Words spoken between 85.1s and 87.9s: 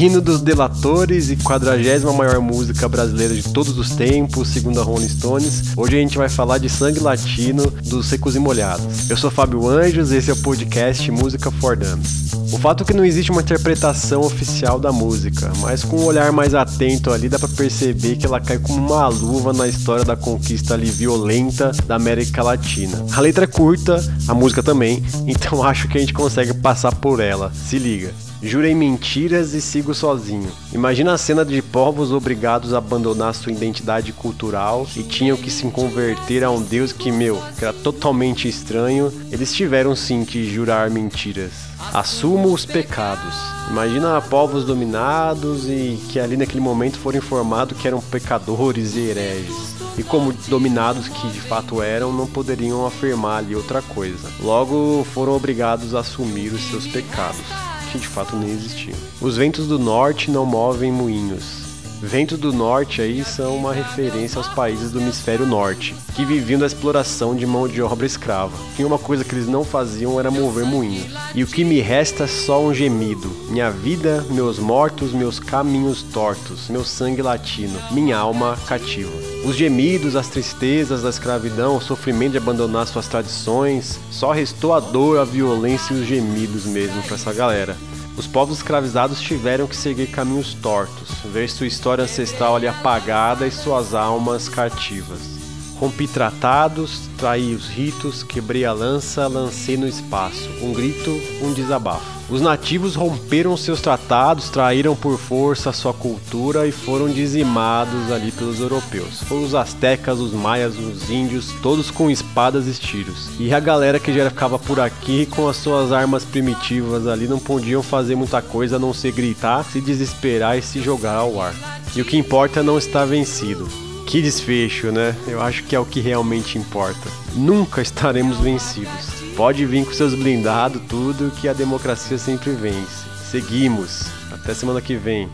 a violência e os gemidos mesmo para essa galera.